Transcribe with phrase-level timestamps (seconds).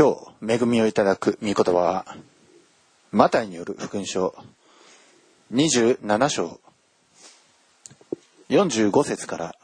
[0.00, 0.16] 今
[0.48, 2.06] 日恵みをいただく御言葉は
[3.12, 4.34] マタイによる福音書
[5.52, 6.58] 27章
[8.48, 9.54] 45節から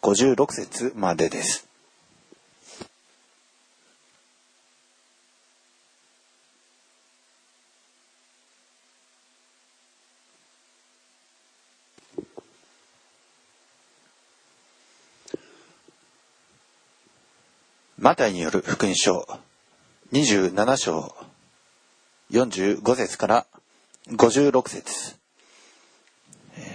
[0.00, 1.68] 56節までです。
[18.02, 19.28] マタイによる福音書
[20.10, 21.14] 27章
[22.32, 23.46] 45節から
[24.08, 25.14] 56節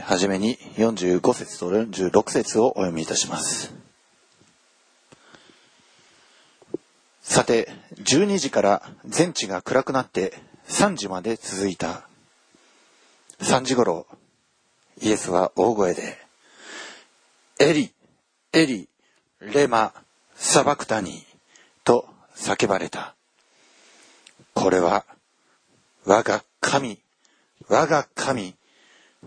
[0.03, 3.73] はじめに45節と46節をお読みいたします。
[7.22, 10.34] さて、12時から全地が暗くなって
[10.70, 12.08] 3時まで続いた。
[13.41, 14.08] 3時頃、
[15.02, 16.17] イエスは大声で、
[17.59, 17.91] エリ、
[18.53, 18.88] エリ、
[19.41, 19.94] レマ、
[20.40, 21.23] サバクタニー
[21.84, 23.16] と叫ばれた。
[24.53, 25.03] これは、
[26.06, 27.00] 我が神、
[27.67, 28.56] 我が神、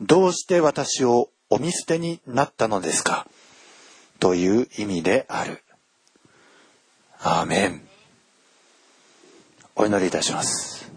[0.01, 3.27] どうして私をお見捨てになったのですか？
[4.21, 5.62] という意味である。
[7.19, 7.83] アーメン。
[9.75, 10.91] お祈りいたします。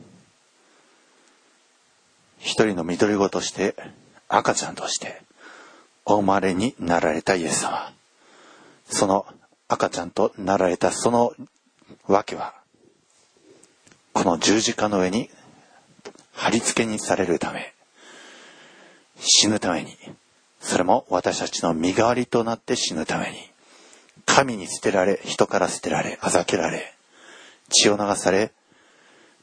[2.37, 3.75] 一人の緑子として、
[4.29, 5.21] 赤ちゃんとして、
[6.05, 7.93] お生まれになられたイエス様。
[8.85, 9.25] その
[9.73, 11.33] 赤ちゃんとなられたその
[12.07, 12.53] わけは、
[14.13, 15.31] この十字架の上に
[16.31, 17.73] 貼り付けにされるため、
[19.19, 19.97] 死ぬために、
[20.59, 23.37] それも私たちの身代わりとなって死ぬために、
[24.25, 26.93] 神に捨てられ、人から捨てられ、あざけられ、
[27.69, 28.51] 血を流され、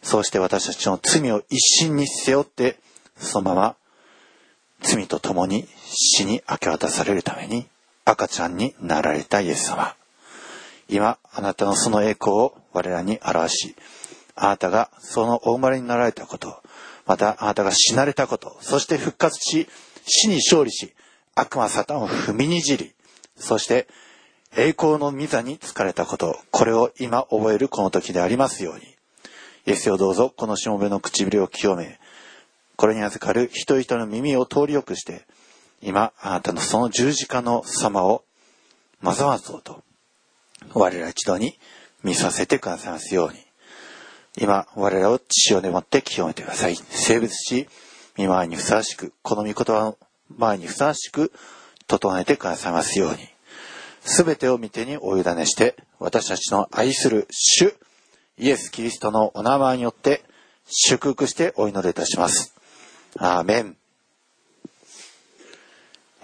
[0.00, 2.78] そうして私たちの罪を一身に背負って、
[3.16, 3.76] そのまま
[4.80, 7.66] 罪と共に死に明け渡されるために
[8.04, 9.96] 赤ちゃんになられたイエス様。
[10.90, 13.76] 今、あなたのその栄光を我らに表し、
[14.34, 16.62] あなたがそのお生まれになられたこと、
[17.06, 19.68] またあなたが死なれたこと、そして復活し、
[20.04, 20.92] 死に勝利し、
[21.36, 22.92] 悪魔サタンを踏みにじり、
[23.36, 23.86] そして
[24.56, 28.82] 栄光の御座に疲れたこと、これを今覚えるこの時でありますように。
[29.66, 32.00] イエスをどうぞ、このしもべの唇を清め、
[32.74, 35.26] これに預かる人々の耳を通りよくして、
[35.82, 38.24] 今、あなたのその十字架の様を、
[39.00, 39.84] まざまざと、
[40.72, 41.58] 我ら一度に
[42.02, 43.38] 見させてくださいますように。
[44.38, 46.76] 今、我らを血を粘って清めてください。
[46.76, 47.68] 性別し、
[48.16, 49.98] 見舞いにふさわしく、この御言葉の
[50.36, 51.32] 前にふさわしく、
[51.86, 53.18] 整えてくださいますように。
[54.02, 57.74] すべてを見てにお委ねして、私たちの愛する主、
[58.38, 60.22] イエス・キリストのお名前によって、
[60.66, 62.54] 祝福してお祈りいたします。
[63.18, 63.76] アーメン。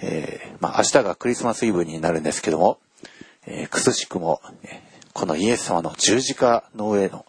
[0.00, 2.78] えー、まあ、明日がクリスマスイブになるんですけども、
[3.46, 4.40] えー、くすしくも、
[5.12, 7.24] このイエス様の十字架の上の、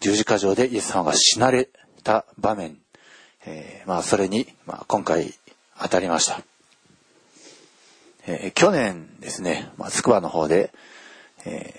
[0.00, 1.68] 十字架上でイエス様が死なれ
[2.04, 2.78] た場面、
[3.44, 5.34] えーまあ、それに、まあ、今回
[5.80, 6.40] 当たりました。
[8.26, 10.72] えー去年ですね、まあ、筑波の方で、
[11.44, 11.74] え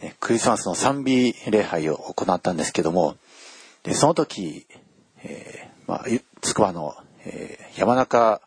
[0.00, 3.16] ークリスマスの賛美礼拝を行ったんですけども、
[3.82, 4.66] でその時、
[5.24, 8.40] えーまあ、ゆ筑波の、え山中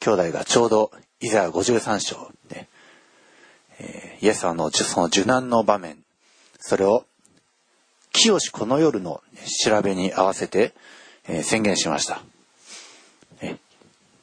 [0.00, 2.68] 兄弟がちょうどイザヤ53章、ね
[4.20, 5.98] イエス様のその受難の場面、
[6.58, 7.04] それを
[8.12, 9.22] 清しこの夜の
[9.64, 10.72] 調べに合わせて、
[11.42, 12.22] 宣言しました。
[13.40, 13.56] え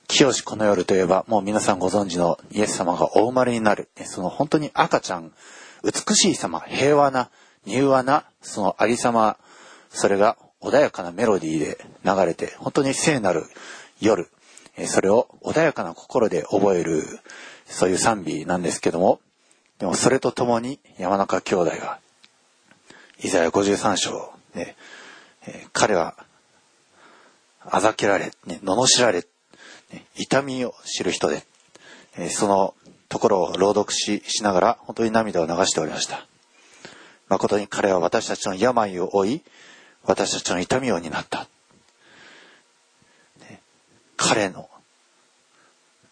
[0.07, 3.89] 清しこの夜といえば、もう皆さんご存知のイエス様がお生まれになる。
[4.05, 5.31] その本当に赤ちゃん、
[5.83, 7.29] 美しい様、平和な、
[7.65, 9.37] 柔和な、そのありさま、
[9.89, 13.43] それが穏やかなメロディーで流れて、本当に聖なる
[13.99, 14.29] 夜、
[14.85, 17.03] それを穏やかな心で覚える、
[17.65, 19.19] そういう賛美なんですけども、
[19.79, 21.99] でもそれとともに山中兄弟が、
[23.23, 24.75] イザヤ53章で、
[25.47, 26.15] えー彼は、
[27.61, 29.25] あざけられ、ね、罵られ、
[29.91, 31.43] ね痛みを知る人で、
[32.17, 32.75] えーその
[33.07, 36.27] ところを朗読ししながら本当に涙を流しておりました。
[37.29, 39.41] 誠に彼は私たちの病を負い、
[40.03, 41.47] 私たちの痛みを担った。
[43.39, 43.61] ね
[44.17, 44.69] 彼の、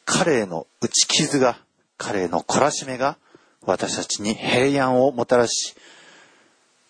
[0.06, 1.60] 彼への打ち傷が、
[1.98, 3.18] 彼への懲らしめが、
[3.66, 5.76] 私たちに平安をもたらし、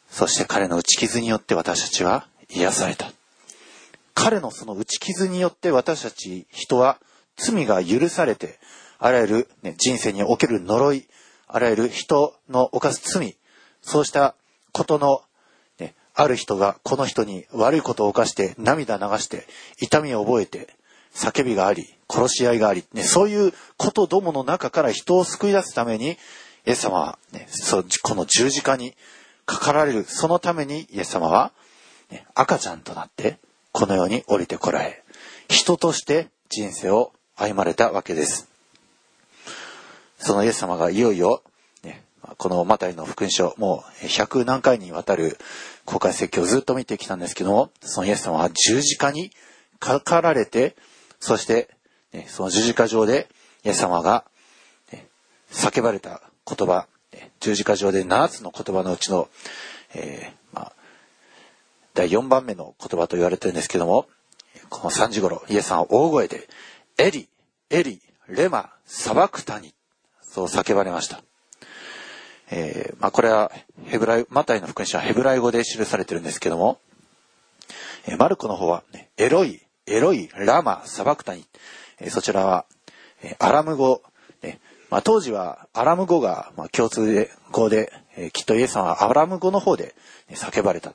[0.09, 3.11] そして彼の打ち傷によって私たちは癒された。
[4.13, 6.97] 彼のその打ち傷によって私たち人は
[7.35, 8.57] 罪が許されて、
[8.99, 11.07] あらゆる、ね、人生における呪い、
[11.47, 13.37] あらゆる人の犯す罪、
[13.81, 14.35] そうした
[14.71, 15.21] ことの、
[15.79, 19.45] ね、ある人がこの人に悪いことを犯して涙流して
[19.79, 20.67] 痛みを覚えて
[21.13, 26.17] 叫びがあり、殺し合いがあり、ね、そういうことどもの中から人を救い出すために、
[26.67, 28.93] イエス様は、ね、そこの十字架に
[29.45, 31.53] かかられる、そのためにイエス様は、
[32.11, 33.39] ね、赤ちゃんとなって、
[33.71, 35.01] この世に降りてこられ、
[35.47, 38.49] 人として人生を歩まれたわけです。
[40.19, 41.41] そのイエス様がいよいよ、
[41.83, 42.03] ね、
[42.37, 45.37] このマタイの福音書、もう百何回にわたる
[45.85, 49.31] 公開説教をずっと見てきたんですけども、そのイエス様は十字架に
[49.79, 50.75] かかられて、
[51.21, 51.69] そして、
[52.11, 53.29] ね、その十字架上で
[53.63, 54.25] イエス様が、
[54.91, 55.07] ね、
[55.49, 56.87] 叫ばれた言葉、
[57.39, 59.27] 十字架上で7つの言葉のうちの、
[59.93, 60.73] えー、まあ、
[61.93, 64.07] 第4番目の言葉と言われてるんですけども、
[64.69, 66.47] この3時頃、イエス様は大声で、
[66.97, 67.27] エリ、
[67.69, 69.73] エリ、レマ、サバクタニ、
[70.21, 71.21] そう叫ばれました。
[72.49, 73.51] えー、まあ、これは
[73.85, 76.79] ヘブライ、マタイの福音書はヘブライ語で記されてるんですけども、
[78.07, 78.83] えー、マルコの方は、
[79.17, 81.45] エロイ、エロイ、ラマ、サバクタニ、
[81.99, 82.65] えー、そちらは、
[83.21, 84.03] えアラム語、
[84.43, 89.95] ねまあ、当時はアラム語が、まあ、共通語で、えきっとイエス様はアラム語の方で
[90.31, 90.93] 叫ばれた。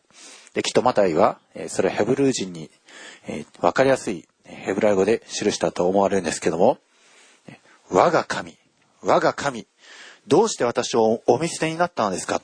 [0.55, 2.71] で、きっとマタイは、えそれヘブルー人に、
[3.27, 6.79] えわかりやすいヘブライ語で記したと思われるんですけども、
[7.91, 8.57] 我が神、
[9.03, 9.67] 我が神、
[10.27, 12.41] どうして私をお見捨てになったのですか？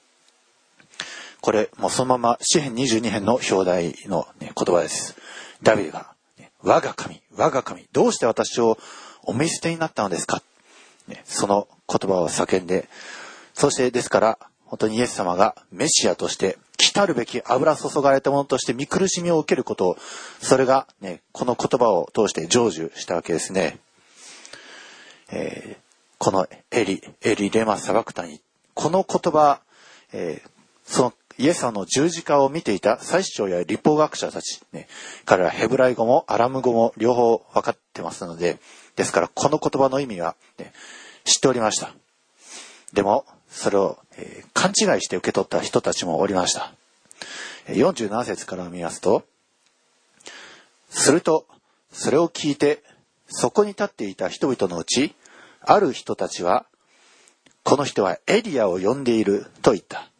[1.40, 5.16] これ、もうそのまま、詩編22編の表題の、ね、言葉です。
[5.62, 6.12] ダビデが、
[6.62, 8.76] 我が神、我が神、どうして私を
[9.22, 10.42] お見捨てになったのですか、
[11.08, 12.88] ね、その言葉を叫んで、
[13.54, 19.96] そしてですから、本当にイエス様がメシアとして、来たるべき油注がれたものとして見苦しみを受けることを、
[20.40, 23.80] それがね、この言葉を通して成就したわけですね。
[25.30, 25.82] えー、
[26.18, 28.40] このエリ、エリレマサバクタニ。
[28.74, 29.60] この言葉、
[30.12, 30.50] えー、
[30.84, 34.88] そのイエス様の十字架を見ていた祭司長や立法学者たち、ね、
[35.24, 38.58] 彼らヘブライ語もアラム語も両方分かってますので、
[38.98, 40.72] ですからこの言葉の意味は、ね、
[41.24, 41.94] 知っておりました。
[42.92, 46.74] でも、それを、えー、勘違いして受け取った人たちもおりました。
[47.68, 49.22] 47節から見ますと、
[50.90, 51.46] すると、
[51.92, 52.82] それを聞いて、
[53.28, 55.14] そこに立っていた人々のうち、
[55.60, 56.66] ある人たちは、
[57.62, 60.10] この人はエリアを呼んでいると言った。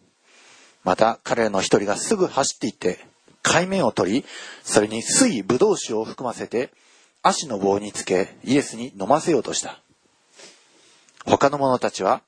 [0.84, 3.04] また彼らの一人がすぐ走っていって、
[3.42, 4.24] 海面を取り、
[4.62, 6.70] それに水ブドウ酒を含ませて、
[7.22, 9.80] 足の棒につけ、イエスに飲ませようとした。
[11.24, 12.22] 他の者たちは、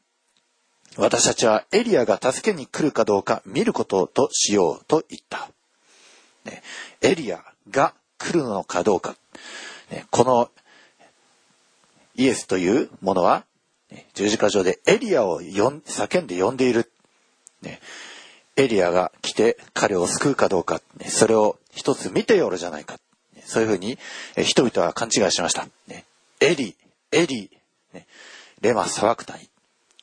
[0.97, 5.49] 私たちはエリアが助けに来るかどうか見ることとしようと言った。
[6.45, 6.63] ね、
[7.01, 9.17] エリアが来るのかどうか。
[9.91, 10.51] ね、この
[12.17, 13.45] イエスというものは、
[14.15, 16.93] 十字架上でエリアを叫んで呼んでいる。
[17.63, 17.81] ね、
[18.57, 22.99] エリアが来て彼を救うかどうか、ね、それを一つ見てよるじゃないか。
[23.51, 23.99] そういうふうに
[24.37, 25.67] 人々は勘違いしました。
[25.89, 26.05] ね、
[26.41, 26.77] エリ、
[27.13, 27.51] エリ、
[27.93, 28.07] ね、
[28.61, 29.49] レマ・サワクタニ。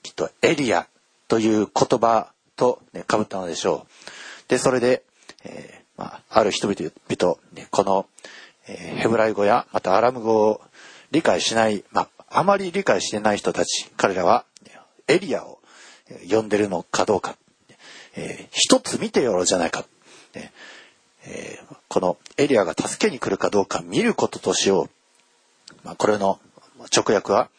[0.03, 0.87] きっとエリア
[1.27, 4.49] という言葉と、ね、被ったのでしょう。
[4.49, 5.03] で、それで、
[5.43, 6.91] えー、まあ、ある人々、
[7.53, 8.05] ね、この、
[8.67, 10.61] えー、ヘブライ語やまたアラム語を
[11.11, 14.45] 理解しない、まあ、あまり理解してない人たち、彼らは
[15.07, 15.59] エリアを
[16.29, 17.37] 呼んでるのかどうか、
[18.15, 19.85] えー、一つ見てよろじゃないか、
[21.25, 24.89] えー、このエリアが助けに来るかどうか見ることとしよう。
[25.83, 26.39] まあ、これの
[26.95, 27.49] 直訳は、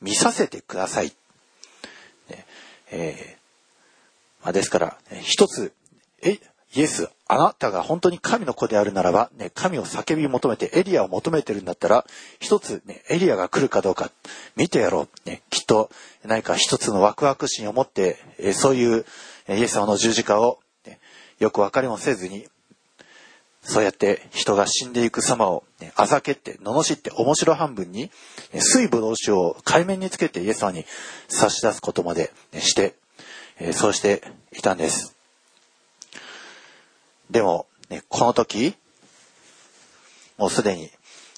[0.00, 1.12] 見させてください。
[2.90, 3.46] えー
[4.46, 5.72] まあ、ですから、一つ、
[6.22, 6.38] え、
[6.74, 12.06] イエス、あなたが本当に神の子であるならば、ね、神を叫び求めてエリアを求めてるんだったら、
[12.38, 14.12] 一つ、ね、エリアが来るかどうか
[14.54, 15.28] 見てやろう。
[15.28, 15.90] ね、きっと
[16.24, 19.04] 何か一つのワクワク心を持って、えそういう
[19.48, 21.00] イエス様の十字架を、ね、
[21.40, 22.46] よく分かりもせずに、
[23.68, 28.12] そうやって人が死んでいく様を、ね、あざけって、罵って面白半分に、
[28.54, 30.84] 水分の酒を海面につけてイエス様に
[31.28, 32.94] 差し出すことまでして、
[33.58, 35.16] えそうしていたんです。
[37.28, 38.76] でも、ね、この時、
[40.38, 40.82] もうすでに、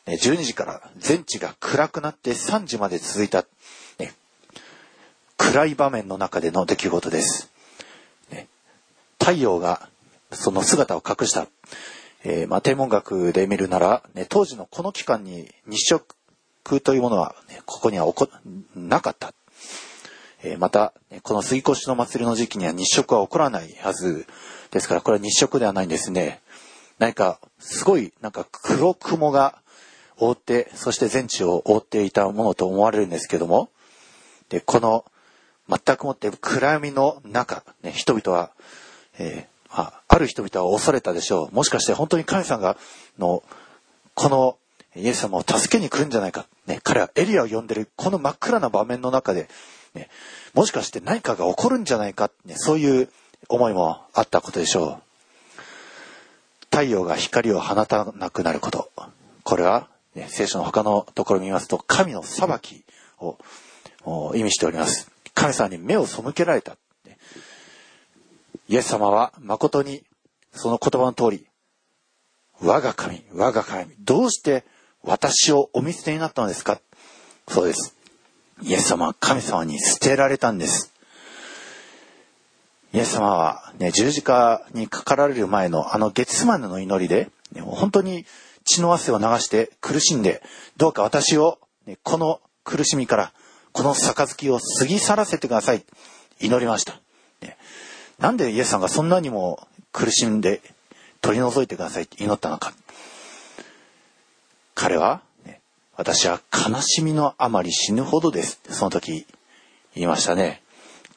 [0.07, 3.47] ね、12時から全地が暗くなって3時まで続いた、
[3.99, 4.13] ね、
[5.39, 7.51] 暗い場面の中での出来事です。
[8.31, 8.49] ね、
[9.19, 9.89] 太陽が
[10.31, 11.47] その姿を隠した。
[12.25, 16.17] えー、まあ、天文学で見るなら、ね、当時のこの期間に日食
[16.83, 18.29] というものは、ね、ここにはこ
[18.75, 19.33] なかった。
[20.43, 24.27] えー、また、この杉越の祭りの時期には日食は起こらないはず
[24.71, 26.41] ですから、これは日食ではないんですね。
[26.99, 29.61] 何か、すごい、なんか黒雲が
[30.17, 33.71] 覆って、そして全地を覆っていたものと思われるんですけども、
[34.49, 35.05] で、この、
[35.69, 38.51] 全くもって暗闇の中、ね、人々は、
[39.19, 41.55] えー、あある人々は恐れたでしょう。
[41.55, 42.77] もしかして本当に神様が、
[43.19, 43.43] の、
[44.15, 44.59] この
[44.97, 46.47] イエス様を助けに来るんじゃないか。
[46.67, 49.49] ね、彼はエリアを呼んでる、この真っ暗な場面の中で、
[49.95, 50.09] ね、
[50.55, 53.09] もしかして何かが起こるんじゃないか、ね、そういう
[53.49, 55.03] 思いもあったことでしょう。
[56.71, 58.91] 太陽が光を放たなくなること。
[59.43, 62.85] これは、ね、聖書の他のところを見ますと、神の裁き
[63.21, 63.39] を
[64.35, 65.11] 意味しております。
[65.35, 66.77] 神様に目を背けられた。
[68.69, 70.05] イエス様は誠に
[70.53, 71.47] その言葉の通り、
[72.61, 74.65] 我が神、我が神、どうして
[75.03, 76.81] 私をお見捨てになったのですか？
[77.49, 77.95] そうです。
[78.63, 80.93] イエス様は神様に捨てられたんです。
[82.93, 88.27] イエス様は、ね、十字架にかかられる前のあのゲツマネの祈りで、ね、本当に
[88.65, 90.43] 血の汗を流して苦しんで、
[90.77, 93.33] どうか私を、ね、この苦しみから、
[93.73, 95.85] この杯を過ぎ去らせてください。
[96.41, 97.01] 祈りました。
[98.19, 100.61] なんでイエスさんがそんなにも苦しんで
[101.21, 102.73] 取り除いてくださいって祈ったのか。
[104.75, 105.61] 彼は、ね、
[105.97, 108.61] 私は悲しみのあまり死ぬほどです。
[108.71, 109.27] その時
[109.95, 110.63] 言いましたね。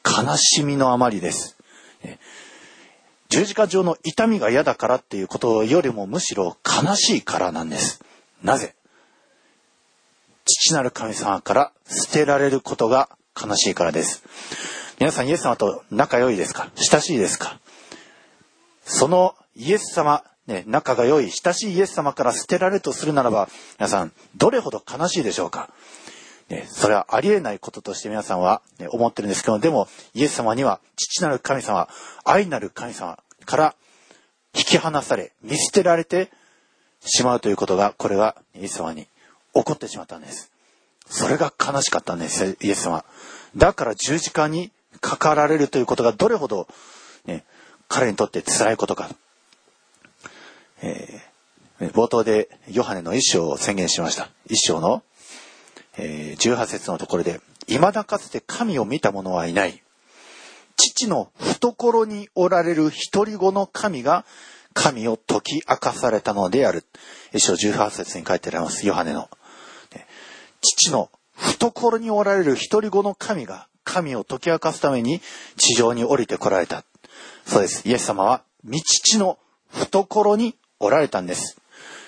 [0.04, 1.56] 悲しみのあまりです。
[3.28, 8.04] 十字架上の痛みが嫌だからっていうことよりもむしろ悲しいからなんです。
[8.42, 8.74] なぜ？
[10.44, 13.08] 父なる神様から捨てられることが
[13.40, 14.22] 悲しいからです。
[15.02, 16.70] 皆さんイエス様と仲良いですか？
[16.76, 17.58] 親しいですか？
[18.84, 23.48] そのイエス様、ね、仲が良い親しいイエス様から捨てられるとするならば、
[23.80, 25.70] 皆さん、どれほど悲しいでしょうか？
[26.50, 31.88] ね、それはありえないこととして皆さんは、ね、思ってるんですけど、でも、イエス様には、父なる神様、
[32.22, 33.74] 愛なる神様から
[34.54, 36.30] 引き離され、見捨てられて
[37.04, 39.08] しまうということが、これがイエス様に
[39.52, 40.52] 起こってしまったんです。
[41.08, 43.04] それが悲しかったんです、イエス様。
[43.56, 44.70] だから十字架に
[45.02, 46.68] かかられるということがどれほど、
[47.26, 47.44] ね、
[47.88, 49.10] 彼にとって辛いことか。
[50.80, 54.30] えー、冒頭でヨハネの一章を宣言しました。
[54.46, 55.02] 一章の、
[55.98, 59.82] えー、18節のところで、未だかつて神を見た者はいない。
[60.76, 64.24] 父の懐におられる独り子の神が
[64.72, 66.84] 神を解き明かされたのである。
[67.32, 68.86] 一章18節に書いてあります。
[68.86, 69.28] ヨハネの。
[70.60, 75.20] 父の懐におられる独り子の神が神を解き明かすために
[75.56, 76.84] 地上に降りてこられた。
[77.46, 77.88] そうです。
[77.88, 78.80] イエス様は、道
[79.18, 81.56] の懐におられたんです。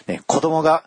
[0.07, 0.85] ね、子供が、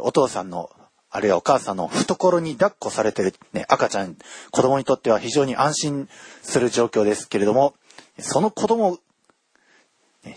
[0.00, 0.70] お父さんの、
[1.10, 4.16] あるいはお母さんの懐に抱っこされてる、ね、赤ちゃん、
[4.50, 6.08] 子供にとっては非常に安心
[6.42, 7.74] する状況ですけれども、
[8.18, 8.98] その子供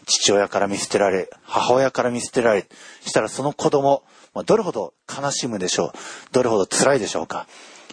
[0.05, 2.67] 父親から見捨てられ、母親から見捨てられ、
[3.03, 4.03] したらその子供、
[4.45, 5.91] どれほど悲しむでしょう。
[6.31, 7.47] どれほど辛いでしょうか。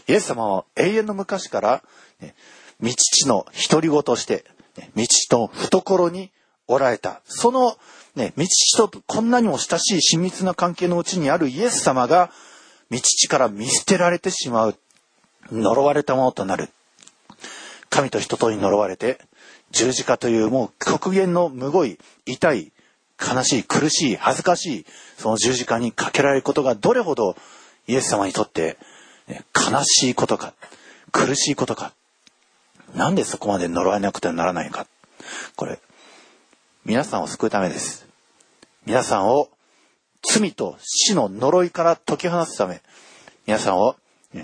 [0.09, 1.83] イエス様は永遠の昔から、
[2.21, 2.35] ね、
[2.81, 4.45] 道父の独り子として、
[4.77, 6.31] ね、道父と懐に
[6.67, 7.21] おられた。
[7.27, 7.77] その、
[8.17, 12.31] ね、道父とこんなにも親しい親密な関係のうちにあるイエス様が、
[12.91, 14.77] 道父から見捨てられてしまう。
[15.53, 16.69] 呪われたものとなる。
[17.91, 19.21] 神と人とに呪われて、
[19.71, 22.73] 十字架というもう極限のむごい、痛い、
[23.21, 24.87] 悲しい、苦しい、恥ずかしい、
[25.19, 27.37] その十字架にかけられることがどれほど
[27.87, 28.77] イエス様にとって
[29.55, 30.55] 悲しいことか、
[31.13, 31.93] 苦しいことか。
[32.95, 34.87] なんでそこまで呪われなくてはならないか。
[35.57, 35.79] これ、
[36.85, 38.07] 皆さんを救うためです。
[38.87, 39.51] 皆さんを
[40.23, 42.81] 罪と死の呪いから解き放つため、
[43.47, 43.97] 皆さんを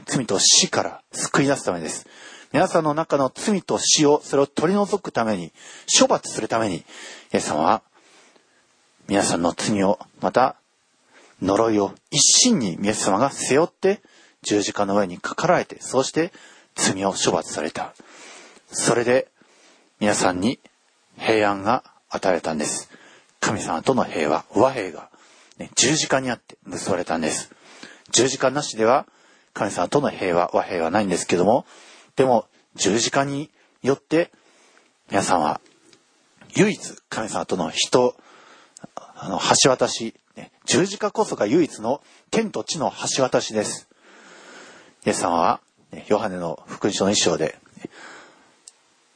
[0.07, 2.07] 罪と死から救い出すためです。
[2.53, 5.53] 皆さんの中の罪と死を、それを取り除くために、
[5.99, 6.85] 処罰するために、イ
[7.33, 7.83] エス様は、
[9.09, 10.57] 皆さんの罪を、また、
[11.43, 14.01] 呪いを一身にイエス様が背負って
[14.45, 16.33] 十字架の上にかかられて、そして
[16.75, 17.95] 罪を処罰された。
[18.69, 19.29] それで
[20.01, 20.61] 皆さんに
[21.19, 22.91] 平安が与えられたんです。
[23.41, 25.11] 神様との平和、和平が、
[25.59, 27.53] ね、十字架にあって結ばれたんです。
[28.11, 29.07] 十字架なしでは
[29.53, 31.67] 神様との平和、和平はないんですけども、
[32.17, 33.51] でも十字架に
[33.83, 34.31] よって
[35.11, 35.61] 皆さんは
[36.57, 38.17] 唯一神様との人、
[38.97, 43.89] あの橋渡し、ね、十字架こそが唯一の天と地の橋渡しです。
[45.07, 45.61] イエス様は、
[46.09, 47.59] ヨハネの福音書の一章で、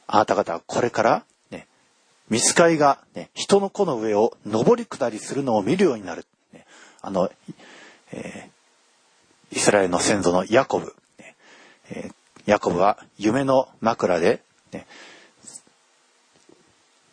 [0.05, 1.67] あなた方はこれから、ね、
[2.29, 6.25] 見つかりが、ね、人の子の上を上り下りするのを見るようになる。
[6.53, 6.65] ね、
[7.01, 7.31] あの、
[8.11, 10.95] えー、イスラエルの先祖のヤコブ。
[11.17, 11.35] ね
[11.89, 12.13] えー、
[12.45, 14.85] ヤコブは夢の枕で、ね、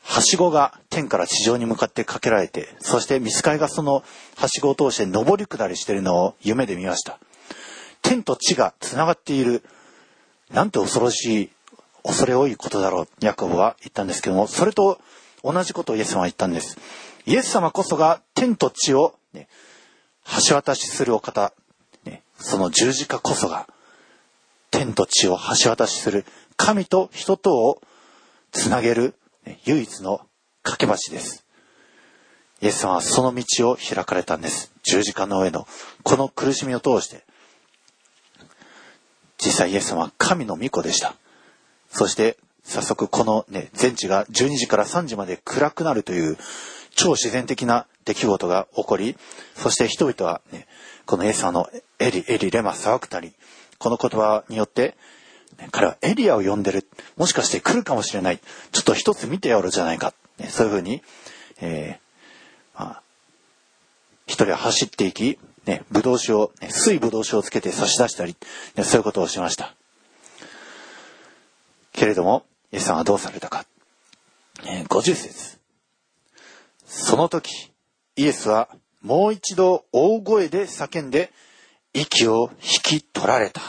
[0.03, 4.03] はしごが天から地上に向かってかけられて、そして見つかりがその
[4.37, 7.19] はしごを通して上り下りしているのを夢で見ました。
[8.09, 9.65] 天と地がつながっている。
[10.53, 11.51] なんて恐ろしい、
[12.05, 15.01] 恐れ多いことだろう、ヤコブは言ったんですけども、それと
[15.43, 16.79] 同じことをイエス様は言ったんです。
[17.27, 19.49] イエス様こそが天と地を、ね、
[20.49, 21.53] 橋渡しするお方、
[22.05, 23.67] ね、その十字架こそが、
[24.71, 26.25] 天と地を橋渡しする
[26.57, 27.83] 神と人とを
[28.53, 29.15] つなげる
[29.65, 30.21] 唯一の
[30.63, 31.45] 架け橋です。
[32.63, 34.73] イエス様はその道を開かれたんです。
[34.85, 35.67] 十字架の上の
[36.05, 37.25] この苦しみを通して。
[39.47, 41.15] 実際イエス様は神の御子でした。
[41.89, 46.37] そして早速このね、全地が12時から3時まで暗くなるという
[46.97, 49.17] 超自然的な出来事が起こり、
[49.55, 50.67] そして人々はね、
[51.07, 53.35] このイエス様のエリ、エリ、レマ、サワクタリ、
[53.79, 54.97] この言葉によって、
[55.71, 56.89] 彼はエリアを呼んでる。
[57.17, 58.41] もしかして来るかもしれない。
[58.73, 60.13] ちょっと一つ見てやろうじゃないか。
[60.49, 61.03] そういうふうに、
[61.61, 63.03] えー、まあ、
[64.27, 68.37] 一人は走っていき、ね、ぶどう酒を、ね、水ぶどう酒をつけて差し出したり、
[68.77, 69.75] ね、そういうことをしました。
[71.93, 73.67] けれども、イエスさんはどうされたか。
[74.65, 75.59] えー、50節
[76.87, 77.73] その時、
[78.15, 78.69] イエスは
[79.03, 81.33] もう一度大声で叫んで、
[81.93, 83.61] 息を引き取られた。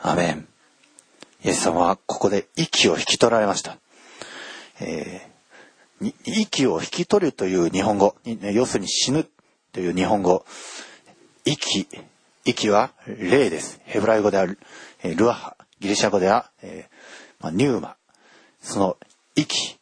[0.00, 0.48] アメン。
[1.44, 3.78] イエス様はここで息を引き取られました。
[4.80, 9.28] えー、息を引き取るという日本語、要するに死ぬ
[9.72, 10.44] という日本語。
[11.46, 11.88] 息、
[12.44, 13.80] 息は霊です。
[13.84, 14.58] ヘブライ語である、
[15.02, 15.56] ルアハ。
[15.80, 17.96] ギリシャ語では、えーまあ、ニューマ。
[18.60, 18.98] その
[19.34, 19.78] 息、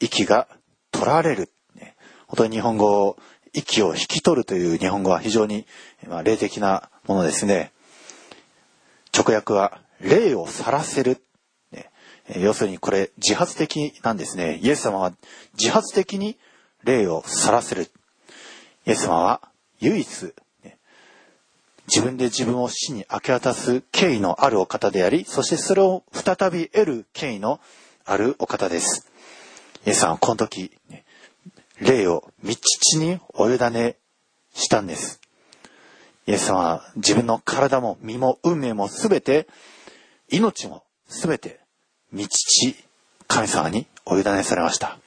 [0.00, 0.48] 息が
[0.92, 1.50] 取られる。
[2.26, 3.18] 本当に日本語を
[3.52, 5.66] 息を引き取るという日本語は非常に、
[6.06, 7.72] まあ、霊的なものですね。
[9.14, 11.22] 直訳は霊を去らせる。
[12.36, 14.58] 要するにこれ自発的なんですね。
[14.62, 15.12] イエス様は
[15.58, 16.38] 自発的に
[16.82, 17.90] 霊を去らせる。
[18.88, 19.42] イエス様は
[19.80, 20.08] 唯一、
[21.88, 27.60] 自分で自分を死に明け渡す敬意のあるお方であり、そしてそれを再び得る敬意の
[28.06, 29.06] あるお方です。
[29.84, 30.72] イエス様はこの時、
[31.82, 33.96] 霊を道地にお委ね
[34.54, 35.20] したんです。
[36.26, 39.48] イエス様は自分の体も身も運命もすべて、
[40.30, 41.60] 命もすべて、
[42.14, 42.74] 道地、
[43.26, 44.98] 神様にお委ねされました。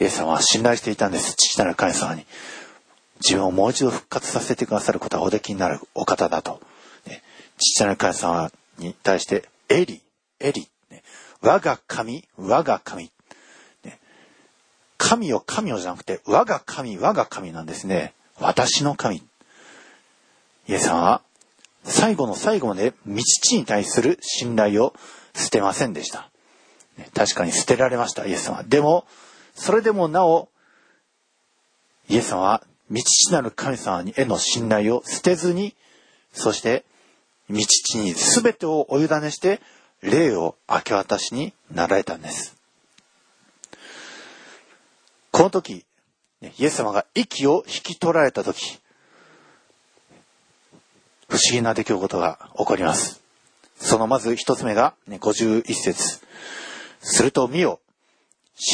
[0.00, 1.34] イエス様は信頼していたんです。
[1.36, 2.26] 父なる神様に。
[3.22, 6.60] 自分をもう一度復活させてくださることはおできになるお方だと。
[7.06, 7.22] ね、
[7.58, 10.02] 父なる神様に対して、エリ、
[10.40, 11.02] エリ、ね、
[11.40, 13.10] 我が神、我が神。
[13.84, 14.00] ね、
[14.98, 18.12] 神を神をじゃなくて、我が神、我が神なんですね。
[18.40, 19.22] 私の神。
[20.68, 21.22] イエス様は
[21.84, 24.94] 最後の最後まで道地に対する信頼を
[25.34, 26.30] 捨てませんでした。
[27.14, 28.62] 確かに捨てられました、イエス様。
[28.64, 29.04] でも、
[29.54, 30.48] それでもなお、
[32.08, 35.74] イエス様は道地なる神様への信頼を捨てずに、
[36.32, 36.84] そして
[37.48, 39.60] 道地に全てをお委ねして、
[40.02, 42.56] 霊を明け渡しになられたんです。
[45.30, 45.84] この時、
[46.42, 48.80] イエス様が息を引き取られた時、
[51.28, 53.22] 不思議な出来事が起こります。
[53.76, 56.20] そのまず一つ目が、ね、51節
[57.00, 57.80] すると見よ、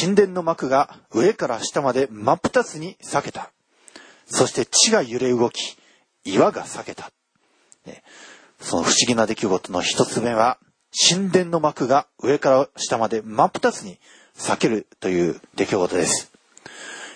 [0.01, 3.51] 神殿の幕が上から下まで真っ二つに裂けた。
[4.27, 5.77] そして地が揺れ動き、
[6.23, 7.11] 岩が裂けた。
[8.59, 10.57] その不思議な出来事の一つ目は、
[11.09, 13.99] 神殿の幕が上から下まで真っ二つに
[14.35, 16.31] 裂けるという出来事です。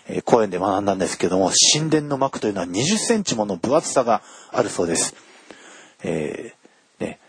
[0.08, 4.22] えー、講演で学んだんですけども、神殿の幕というのは20センチもの分厚さが
[4.52, 5.16] あるそうです。
[6.04, 7.20] えー、ね、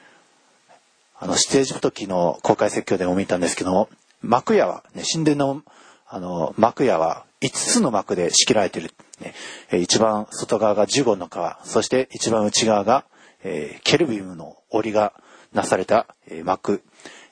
[1.19, 3.89] あの、ステージ時の公開説教でも見たんですけども、
[4.25, 5.63] 幕屋は、ね、神殿の、
[6.09, 8.93] あの、幕屋は5つの幕で仕切られてる。
[9.21, 9.35] ね、
[9.81, 11.31] 一番外側がジュゴンの皮、
[11.67, 13.05] そして一番内側が、
[13.43, 15.13] えー、ケルビムの檻が
[15.53, 16.83] なされた、えー、幕。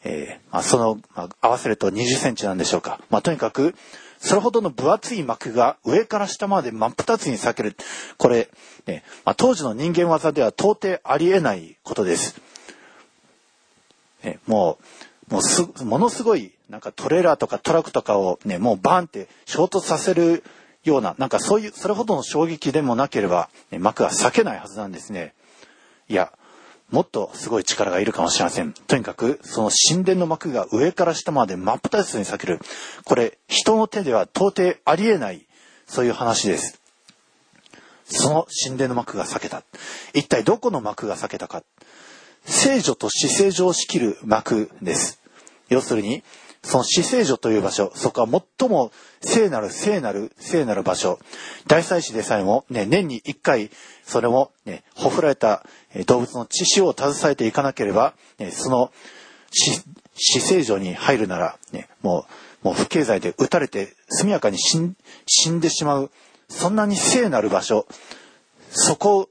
[0.04, 3.00] えーまあ、その、まあ、合わせると20センチなんでしょうか。
[3.08, 3.74] まあ、とにかく、
[4.18, 7.76] それほどの分厚い膜が上から下まで真っ二つに裂ける。
[8.18, 8.48] これ、
[8.86, 12.40] ね、まあ、当時の人間技では到底ありえないことです。
[14.22, 14.78] ね、も
[15.28, 20.42] う、もうす、ものすごい、なんかトレーラーとかトラックとかをね、もうバーンって衝突させる
[20.84, 25.34] ような、なんかそういう、それほどの衝撃でもなければ、ね、膜が裂けないはずなんですね。
[26.08, 26.32] いや、
[26.90, 28.72] もっとすごい力がいるかもしれません。
[28.72, 32.58] とにかく、その神殿の幕が上から下まで真っ二つに裂ける。
[33.04, 35.46] これ、人の手では到底ありえない、
[35.86, 36.80] そういう話です。
[38.06, 39.62] その神殿の幕が裂けた。
[40.14, 41.64] 一体どこの幕が裂けたか。
[42.46, 45.18] 聖女と死聖女を仕切る幕です。
[45.72, 46.22] 要するに、
[46.64, 51.18] その死聖女という場所、そこは最も聖なる聖なる聖なる場所。
[51.66, 53.70] 大祭司でさえも、ね、年に一回、
[54.04, 55.66] それも、ね、ほふられた
[56.06, 58.92] 動物の血潮を携えていかなければ、ね、その
[59.50, 62.26] 死聖女に入るなら、ね、も
[62.62, 64.78] う、もう不敬罪で撃たれて速やかに死
[65.50, 66.10] んでしまう、
[66.48, 67.86] そんなに聖なる場所、
[68.70, 69.28] そこ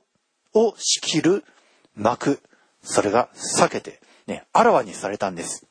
[0.54, 1.44] を仕切る
[1.96, 2.41] 幕、
[2.84, 5.65] それが避けて、ね、あらわにされたんです。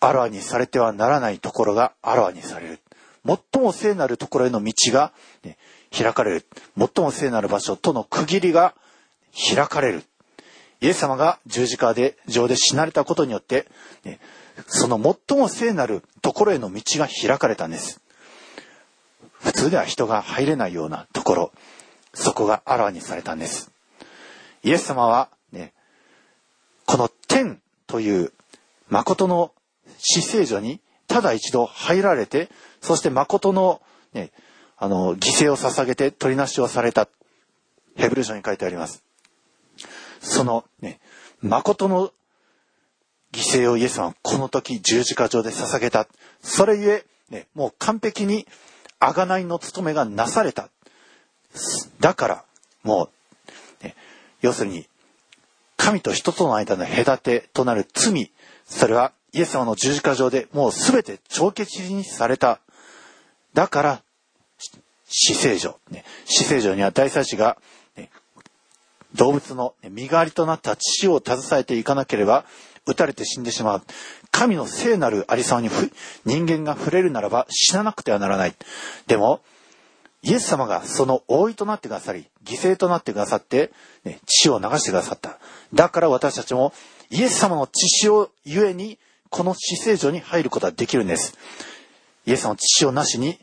[0.00, 2.80] あらわにされてはならないところがあらわにされる。
[3.24, 5.58] 最も聖なるところへの道が、ね、
[5.96, 6.46] 開かれる。
[6.78, 8.74] 最も聖なる場所との区切りが
[9.54, 10.04] 開かれる。
[10.80, 13.66] イエス様が十字架で上で死なれたことによって、
[14.04, 14.20] ね、
[14.66, 18.00] その最も聖なるところへの道が開かれたんです。
[19.40, 21.52] 普通では人が入れないようなところ、
[22.14, 23.70] そこがあらわにされたんです。
[24.62, 25.72] イエス様は、ね、
[26.86, 28.32] この天という
[28.88, 29.52] 誠の
[29.98, 32.48] 死聖所にただ一度入られて、
[32.80, 33.80] そして誠の、
[34.12, 34.30] ね、
[34.76, 37.08] あの、犠牲を捧げて取りなしをされた。
[37.96, 39.02] ヘブル書に書いてあります。
[40.20, 41.00] その、ね、
[41.40, 42.12] 誠の
[43.32, 46.06] 犠牲をイエスはこの時十字架上で捧げた。
[46.42, 48.46] それゆえ、ね、もう完璧に
[49.00, 50.68] 贖いの務めがなされた。
[52.00, 52.44] だから、
[52.82, 53.08] も
[53.80, 53.94] う、ね、
[54.42, 54.86] 要するに、
[55.76, 58.30] 神と人との間の隔てとなる罪、
[58.66, 62.58] それはイエス様の十字架上でもう全て帳消しにされた。
[63.52, 64.02] だから、
[65.08, 67.58] 死聖所、ね、死聖所には大祭司が、
[67.96, 68.10] ね、
[69.14, 72.46] 動物の身代わりとなった父を携えていかなければ
[72.86, 73.82] 撃たれて死んでしまう。
[74.30, 75.68] 神の聖なるありさまに
[76.24, 78.54] 人間が触れるならば死ななくてはならない。
[79.06, 79.42] でも、
[80.22, 83.70] イエス様がその覆いとなってくださり、犠牲となってくださって、
[84.04, 85.38] ね、血を流してくださった。
[85.74, 86.72] だから私たちも
[87.10, 88.98] イエス様の血潮ゆえに、
[89.30, 91.36] この死聖所に入ることができるんです。
[92.26, 93.38] イエス様の血潮なしに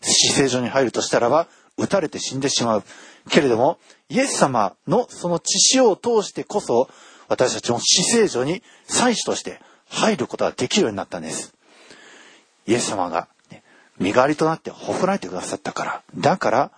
[0.00, 2.84] 死聖所に入るとしたらば、撃たれて死んでしまう。
[3.28, 6.88] けれども、イエス様のその血潮を通してこそ、
[7.28, 11.54] 私たちも死聖所に祭司として入ることができるようになったんです。
[12.66, 13.62] イエス様が、ね、
[13.98, 16.02] 身代わりとなってほふられてくださったから。
[16.16, 16.70] だから、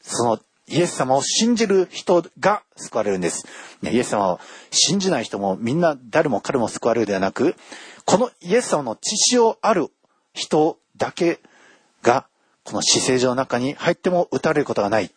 [0.00, 0.38] その
[0.70, 3.46] イエス様を信じる人が救われるんです。
[3.82, 7.54] イエス様を信じない人もみんな誰も彼も救われるではなく、
[8.08, 9.88] このイエス様の血潮ある
[10.32, 11.40] 人だけ
[12.00, 12.26] が、
[12.64, 15.10] この死聖所の中に入っても打たれることがない。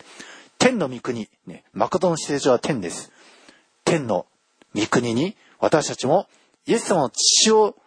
[0.60, 3.10] 天の御国、ね、誠の死聖所は天です。
[3.86, 4.26] 天の
[4.76, 6.28] 御国に私たちも
[6.68, 7.78] イエス様の血潮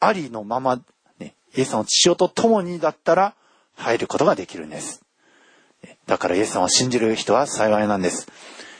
[0.00, 0.82] ありのまま、
[1.20, 3.34] ね、イエス様の血潮と共にだったら
[3.76, 5.00] 入ることができるんです。
[6.08, 8.26] だからイエス様を信じる人は幸いなんです。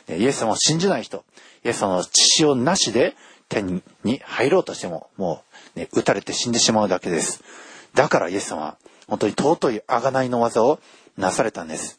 [0.09, 1.25] イエス様を信じない人、
[1.65, 3.15] イエス様の血潮なしで
[3.51, 7.43] 天に入ろうとしても、もう、ね、撃たれて死んでしまうだけです。
[7.95, 8.77] だからイエス様は
[9.09, 10.81] 本当に尊い贖いの技を
[11.17, 11.99] なされたんです。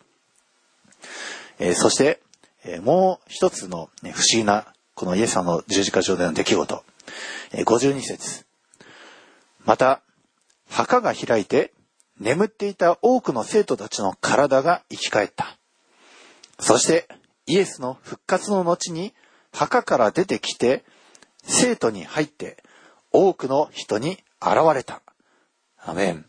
[1.60, 2.22] えー、そして、
[2.64, 6.84] えー、もう一つの、ね、不思議なこのイエス様の十字架上での出来事
[7.54, 7.64] え。
[7.64, 8.46] 52節
[9.66, 10.02] また、
[10.70, 11.74] 墓が開いて、
[12.20, 15.58] 眠っていた多くの生徒たちの体が生き返った。
[16.60, 17.08] そして、
[17.48, 19.14] イエスの復活の後に、
[19.52, 20.84] 墓から出てきて、
[21.44, 22.61] 生徒に入って、
[23.12, 25.02] 多くの人に現れた。
[25.84, 26.26] アメン。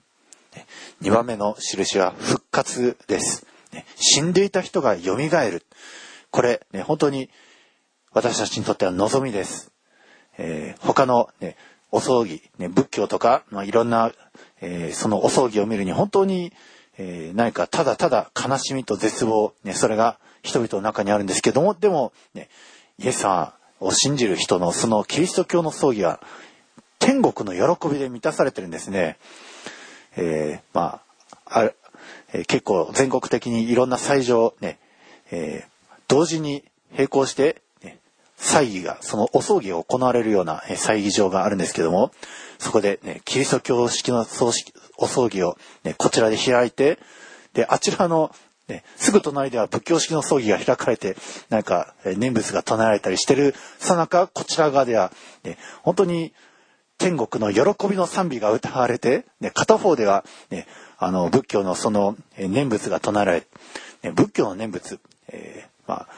[1.03, 3.47] 2番目の印は復活です。
[3.97, 5.64] 死んでいた人が蘇る。
[6.31, 7.31] これ、ね、本当に
[8.12, 9.73] 私たちにとっては望みです。
[10.38, 11.57] えー、他の、ね、
[11.90, 14.12] お葬儀、ね、仏教とか、まあ、いろんな、
[14.61, 16.53] えー、そのお葬儀を見るに本当に、
[16.99, 22.49] えー、何かただただ悲しみと絶望、ね、それが人々の中にあるんですけども、でも、ね、
[22.99, 26.21] イエス様を信じる人のそのキリスト教の葬儀は
[27.03, 29.19] 天国の喜びで満たされてるんですね。
[30.17, 31.01] えー、ま
[31.47, 31.71] あ、あ
[32.33, 34.79] えー、結構全国的にいろんな祭場ね、
[35.31, 36.65] えー、同時に
[36.97, 37.99] 並行してね
[38.37, 42.12] 祭儀が、そのお葬儀が行われるような、え祭儀場があるんですけども、
[42.59, 46.99] そこでね、キリスト教式の葬式お葬儀を、ね、こちらで開いて、
[47.55, 48.35] で、あちらの、
[48.69, 51.17] ね、すぐ隣では仏教式の葬儀が開かれて、
[51.51, 55.12] なんか、念仏が唱えられたりしてるさなか、こちら側では、
[55.45, 56.33] ね、本当に
[57.03, 63.45] 天国の喜びの賛美が歌われて、ね、片方では、ね、あの、仏教のその念仏が唱えられ、
[64.05, 66.09] ね、仏教の念仏、えー、まあ、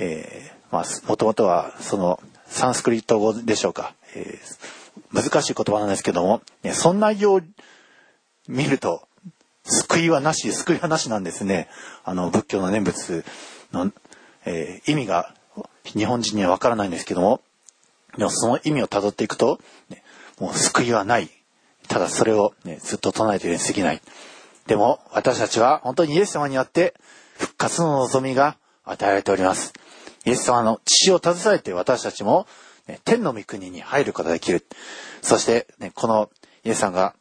[0.00, 3.94] えー、まあ、もともとは、その、サンスクリット語でしょうか。
[4.16, 7.40] えー、難しい言葉なんですけども、ね、そんな内容を
[8.48, 9.06] 見ると、
[9.62, 11.68] 救いはなし、救いはなしなんですね。
[12.04, 13.24] あの、仏教の念仏
[13.72, 13.92] の、
[14.44, 15.32] えー、意味が
[15.84, 17.40] 日本人にはわからないんですけども、
[18.18, 20.02] でもその意味をたどっていくと、ね、
[20.38, 21.30] もう救いはない。
[21.88, 24.02] ただそれを、ね、ずっと唱えているに過ぎない。
[24.66, 26.94] でも私たちは本当にイエス様によって
[27.38, 29.72] 復活の望みが与えられております。
[30.24, 32.46] イエス様の血を携えて私たちも、
[32.88, 34.66] ね、天の御国に入ることができる。
[35.22, 36.30] そして、ね、この
[36.64, 37.14] イエスさんが、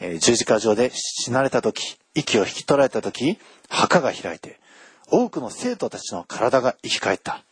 [0.00, 4.58] えー、十字架上で死なれた時、息を引き取られた時、墓が開いて、
[5.10, 7.44] 多くの生徒たちの体が生き返った。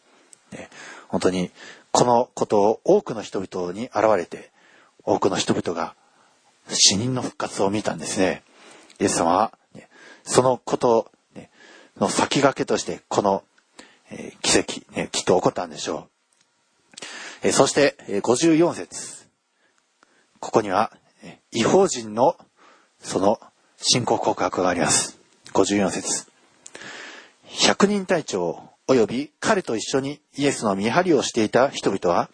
[0.53, 0.71] ね、
[1.09, 1.51] 本当に
[1.93, 4.51] このことを多くの人々に現れて、
[5.05, 5.95] 多くの人々が
[6.69, 8.43] 死人の復活を見たんですね。
[9.01, 9.53] イエス様は、
[10.23, 11.11] そのこと
[11.99, 13.45] の先駆けとして、この
[14.43, 16.09] 奇跡、きっと起こったんでしょ
[17.43, 17.49] う。
[17.49, 19.27] えそして、54節
[20.41, 20.93] ここには、
[21.53, 22.37] 違法人の
[23.01, 23.39] その
[23.77, 25.19] 信仰告白があります。
[25.53, 26.27] 54節
[27.47, 32.31] 百人隊長及び彼と一緒にイエスの見張りをしていた人々は、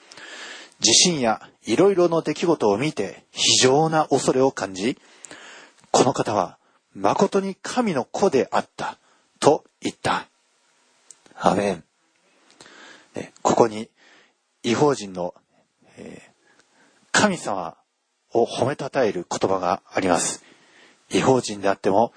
[0.80, 4.98] 地震やいろいろの出来事を見て非常な恐れを感じ、
[5.90, 6.58] この方は
[6.94, 8.98] 誠に神の子であった
[9.38, 10.26] と言った。
[11.36, 11.84] アメン。
[13.42, 13.88] ここに
[14.62, 15.34] 違法人の、
[15.96, 16.30] えー、
[17.12, 17.76] 神様
[18.32, 20.44] を褒めたたえる言葉があります。
[21.10, 22.12] 違法人であっても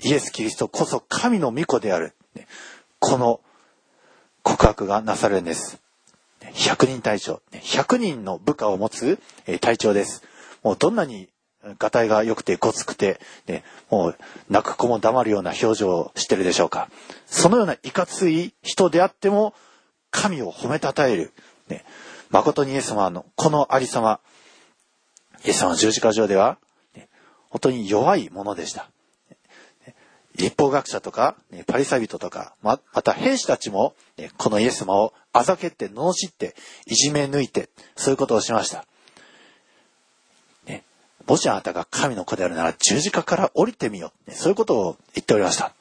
[0.00, 2.14] イエス・キリストこそ神の御子である。
[2.98, 3.40] この
[4.42, 5.80] 告白がなされるんです。
[6.40, 7.42] 100人隊長。
[7.52, 9.18] 100人の部下を持つ
[9.60, 10.22] 隊長です。
[10.62, 11.28] もうどんなに
[11.78, 14.18] ガタイが良くてごつくて、ね、もう
[14.48, 16.88] 泣く子も黙るような表情をしてるでしょうか。
[17.26, 19.54] そのようないかつい人であっても、
[20.10, 21.32] 神を褒めたたえる。
[21.68, 21.84] ね、
[22.30, 24.20] 誠にイエス様のこのありさま、
[25.44, 26.58] イエス様の十字架上では、
[26.94, 27.08] ね、
[27.50, 28.90] 本当に弱いものでした。
[30.36, 31.34] 立法学者とか、
[31.66, 33.94] パリサイ人とか、ま、また兵士たちも、
[34.36, 36.54] このイエス様をあざけって、罵って、
[36.86, 38.84] いじめ抜いて、そういうことをしました。
[40.66, 40.84] ね、
[41.26, 44.32] もしあなたが神の子であるなら十字架から降りてみよう。
[44.32, 45.72] そういうことを言っておりました。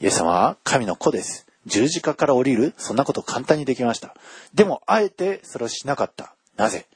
[0.00, 1.46] イエス様は神の子です。
[1.66, 4.16] 十字架から降りるそんなこと簡単にできました。
[4.54, 6.34] でも、あえてそれをしなかった。
[6.56, 6.86] なぜ？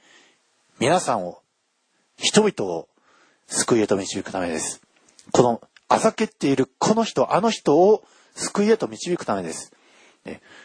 [0.79, 1.41] 皆さんを、
[2.17, 2.89] 人々を
[3.47, 4.81] 救いへと導くためです。
[5.31, 8.03] このあざけっているこの人、あの人を
[8.35, 9.73] 救いへと導くためです。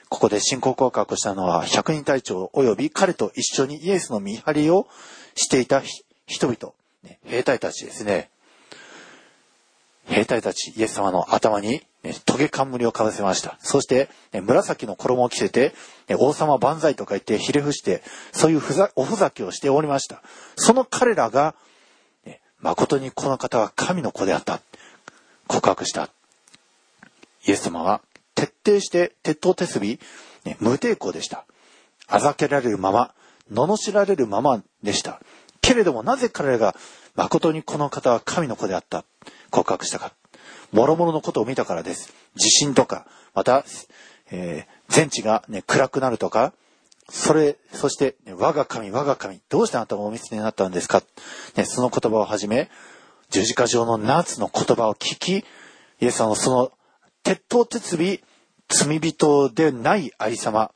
[0.10, 4.88] ここで信仰告白したのは百人隊長及び彼と一緒にイエスの見張りを
[5.36, 5.82] していた
[6.26, 6.74] 人々、
[7.26, 8.30] 兵隊たちですね。
[10.06, 11.86] 兵隊たち、イエス様の頭に、
[12.26, 13.58] トゲ冠をかぶせました。
[13.62, 15.74] そして、紫の衣を着せて、
[16.18, 20.24] 王様万歳とか言ってひれ伏して、そういうふざおふざけをしておりました。
[20.56, 21.56] その彼らが、
[22.60, 24.62] 誠にこの方は神の子であった。
[25.52, 26.10] 告白した。
[27.46, 28.02] イエス様は
[28.36, 30.00] 徹底して鉄頭鉄尾、ね、
[30.62, 31.46] 無抵抗でした。
[32.08, 33.14] あざけられるまま、
[33.52, 35.20] 罵られるままでした。
[35.62, 36.76] けれどもなぜ彼らが
[37.16, 39.04] 誠にこの方は神の子であった
[39.50, 40.14] 告白したか。
[40.72, 42.14] 諸々のことを見たからです。
[42.36, 43.66] 地震とか、また、
[44.32, 46.54] えー、全地が、ね、暗くなるとか、
[47.10, 51.04] それ、そして、ね、我が神、我が神、どうしてあなたがお見捨てになったんですか、
[51.58, 52.70] ね、その言葉をはじめ、
[53.32, 55.46] 十字架上の夏の言葉を聞き、イ
[56.02, 56.72] エス様のその
[57.24, 58.20] 鉄頭鉄尾、
[58.68, 60.72] 罪人でないありさま、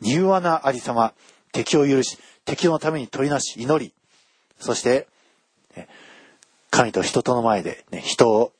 [0.00, 1.12] 柔和なありさま、
[1.52, 3.92] 敵を許し、敵のために取りなし、祈り、
[4.58, 5.06] そして、
[6.70, 8.52] 神と人との前で、ね、人を、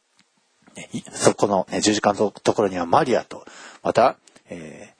[1.13, 3.47] そこの、ね、十字架のところにはマリアと、
[3.83, 4.17] また、
[4.49, 4.95] え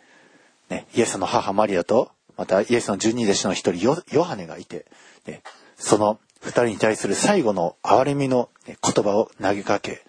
[0.71, 4.87] ーね、イエスの母マリアと、またイエスの十二弟子の一人ヨヨハネがいて、
[5.27, 5.43] ね、
[5.77, 10.05] その二人に対する最後の憐れみの言葉を投げかけ、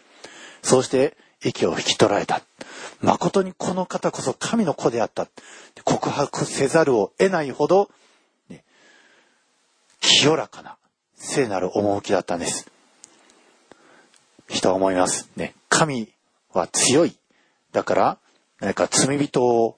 [0.61, 2.41] そうして息を引き取られた。
[3.01, 5.27] 誠にこの方こそ神の子であった。
[5.83, 7.89] 告白せざるを得ないほど、
[8.49, 8.63] ね、
[10.01, 10.77] 清らかな
[11.15, 12.69] 聖なる趣だったんです。
[14.49, 15.29] 人は思います。
[15.35, 16.09] ね、神
[16.51, 17.17] は強い。
[17.71, 18.17] だから、
[18.59, 19.77] 何か罪人を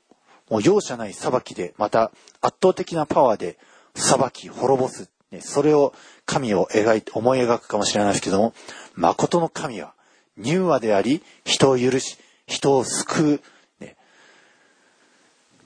[0.49, 3.57] もう容赦ない裁きで、また圧倒的なパワーで
[3.95, 5.09] 裁き、滅ぼす。
[5.31, 5.93] ね、それを
[6.27, 8.53] 神を描いて、思い描くかもしれないですけども、
[8.95, 9.93] 誠の神は
[10.37, 13.41] 柔和であり、人を許し、人を救う、
[13.79, 13.95] ね、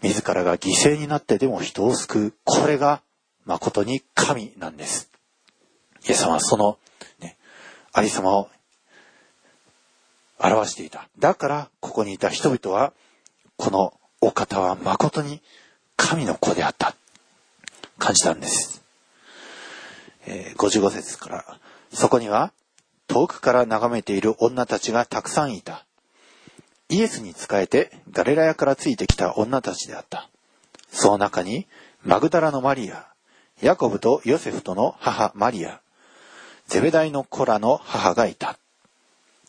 [0.02, 2.34] 自らが犠牲になってでも人を救う。
[2.46, 3.02] これが
[3.46, 5.10] 誠に神なんです。
[6.08, 6.78] イエス様はその、
[7.20, 7.38] ね、
[7.92, 8.50] ありさまを
[10.40, 11.10] 表していた。
[11.20, 12.94] だから、ここにいた人々は、
[13.58, 15.42] このお方は誠に
[15.98, 16.96] 神の子であった。
[17.98, 18.81] 感じたんです。
[20.26, 21.46] えー、55節から、
[21.94, 22.52] そこには、
[23.08, 25.86] 遠くから眺めている女たちがたくさんいた。
[26.90, 30.30] イエスに仕えてガレラヤからついてきた女たちであった。
[30.92, 31.68] その中に、
[32.04, 33.08] マグダラのマリア、
[33.62, 35.82] ヤコブとヨセフとの母マリア、
[36.68, 38.58] ゼベダイの子らの母がいた。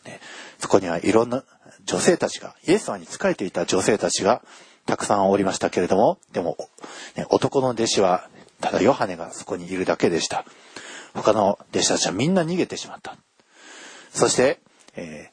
[0.05, 0.19] ね、
[0.59, 1.43] そこにはいろんな
[1.85, 4.41] 女性たちが、イエス様に仕えていた女性たちが
[4.85, 6.57] たくさんおりましたけれども、でも、
[7.15, 8.29] ね、男の弟子は
[8.63, 10.45] ただヨハネがそこにいるだけでした。
[11.13, 13.17] 他の弟子たちはみんな逃げてしまった。
[14.11, 14.59] そして、
[14.95, 15.29] え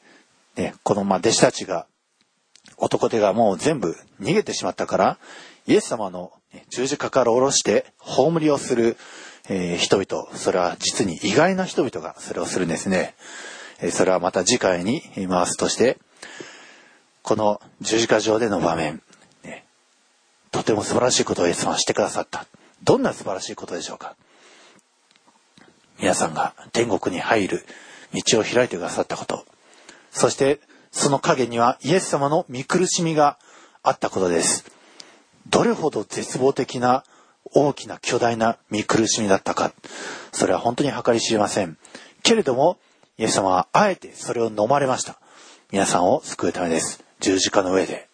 [0.56, 1.86] ー、ね、このま弟子たちが、
[2.76, 5.18] 男手がもう全部逃げてしまったから、
[5.66, 6.32] イエス様の
[6.70, 8.96] 十字架から下ろして葬りをする、
[9.48, 13.14] えー、人々、それは実に意外な人々がそれをするんですね。
[13.82, 15.98] え、それはまた次回に回すとして、
[17.22, 19.02] この十字架上での場面、
[19.44, 19.64] ね、
[20.50, 22.46] とても素晴らしいことをイエス様はしてくださった。
[22.82, 24.16] どんな素晴らしいことでしょうか
[26.00, 27.64] 皆さんが天国に入る
[28.14, 29.44] 道を開いてくださったこと。
[30.10, 30.60] そして
[30.90, 33.38] その陰にはイエス様の見苦しみが
[33.82, 34.64] あったことです。
[35.48, 37.04] どれほど絶望的な
[37.52, 39.72] 大きな巨大な見苦しみだったか。
[40.32, 41.76] それは本当に計り知れません。
[42.22, 42.78] けれども、
[43.18, 45.18] イエス様はあえてそれを飲まれました。
[45.70, 47.04] 皆さんを救うためです。
[47.20, 48.08] 十字架の上で。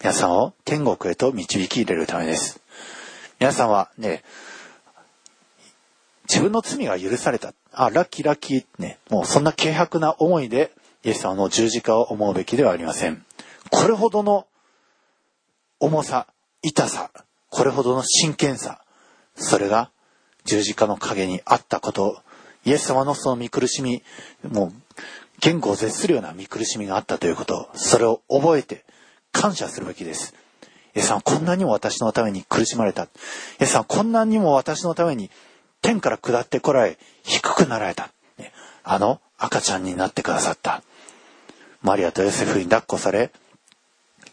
[0.00, 2.60] 皆さんを天国へと導き入れるためです。
[3.38, 4.24] 皆さんはね、
[6.32, 7.52] 自分の罪が許された。
[7.72, 10.72] あ、ラッキーラッキーね、もうそんな軽薄な思いで
[11.04, 13.22] イエス様の十字架を思うべきではありません。
[13.70, 14.46] これほどの
[15.78, 16.26] 重さ、
[16.62, 17.10] 痛さ、
[17.50, 18.80] これほどの真剣さ、
[19.34, 19.90] それが
[20.46, 22.22] 十字架の陰にあったこと、
[22.64, 24.02] イエス様のその見苦しみ、
[24.50, 24.72] もう
[25.40, 28.86] 言語を絶するような見苦しみがあったということ、それを覚えて
[29.32, 30.32] 感謝するべきです。
[30.96, 33.04] イエス様こんなにも私のために苦しまれた。
[33.04, 33.08] イ
[33.60, 35.30] エス様こんなにも私のために
[35.82, 38.10] 天から下ってこられ、低くなられた。
[38.84, 40.82] あの赤ちゃんになってくださった。
[41.82, 43.32] マリアとヨセフに抱っこされ、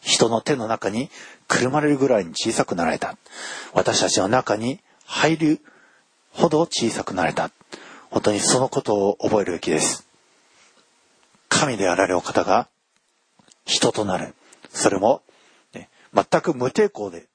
[0.02, 1.10] 人の手の中に
[1.48, 3.18] くるまれるぐらいに小さくなられた。
[3.74, 5.60] 私たちの中に入る
[6.32, 7.52] ほど小さくなれた。
[8.12, 10.08] 本当にそのことを覚えるべきです。
[11.48, 12.68] 神であられるお方が
[13.66, 14.36] 人となる。
[14.70, 15.24] それも、
[15.74, 17.26] ね、全く無抵抗で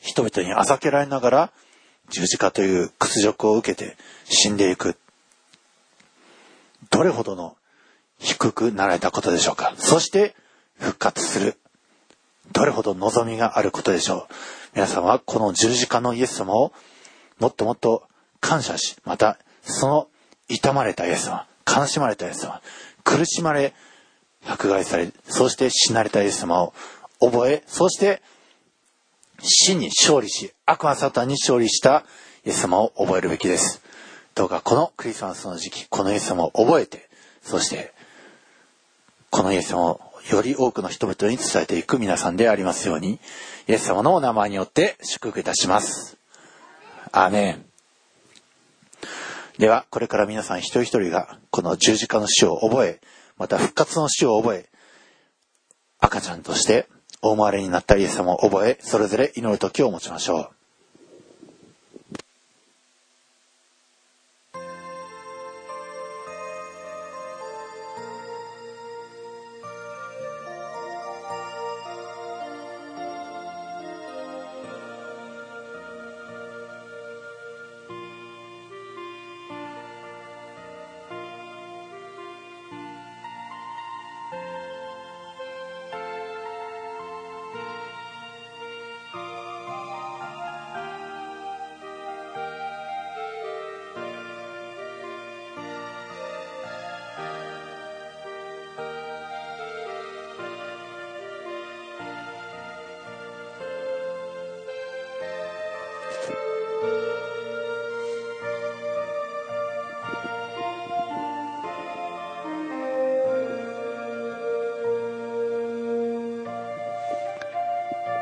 [0.00, 1.52] 人々にあざけられながら
[2.10, 4.96] 十字架という屈辱を受けて死んでいく。
[6.90, 7.56] どれほどの
[8.18, 9.74] 低くなられたことでしょうか。
[9.76, 10.34] そして
[10.78, 11.56] 復活する。
[12.52, 14.34] どれほど望みがあることでしょう。
[14.74, 16.72] 皆さんはこの十字架のイエス様を
[17.38, 18.04] もっともっと
[18.40, 20.08] 感謝し、またその
[20.48, 22.60] 痛まれたイエス様、悲しまれたイエス様、
[23.04, 23.72] 苦しまれ、
[24.46, 26.72] 迫害され、そして死なれたイエス様を
[27.20, 28.22] 覚え、そして
[29.42, 32.04] 死に勝利し、悪魔サタンに勝利した
[32.44, 33.82] イエス様を覚えるべきです。
[34.34, 37.08] どうかこのクリスマスの時期、このイエス様を覚えて、
[37.42, 37.92] そして、
[39.30, 40.00] このイエス様を
[40.30, 43.20] より多くの人々に伝えていく皆さんでありますように、
[43.68, 46.16] イエス様のお名前によって祝福いたします。
[47.12, 47.64] アーメン。
[49.58, 53.00] では、これから皆さん一人一人が、この十字架の死を覚え、
[53.36, 54.68] また復活の死を覚え、
[55.98, 56.86] 赤ちゃんとして
[57.22, 60.59] 大回りになったイエス様を覚え、それぞれ祈る時を持ちましょう。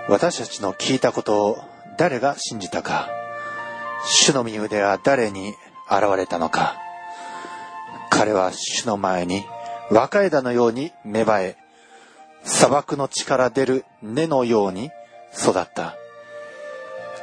[0.08, 1.58] 私たちの聞いたことを
[1.96, 3.08] 誰が信じたか
[4.04, 5.54] 主の身腕は誰に
[5.90, 6.76] 現れたのか
[8.10, 9.44] 彼は主の前に
[9.90, 11.56] 若枝のように芽生え
[12.44, 14.90] 砂漠の地から出る根のように
[15.32, 15.96] 育った。